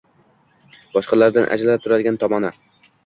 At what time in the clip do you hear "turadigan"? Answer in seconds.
1.85-2.19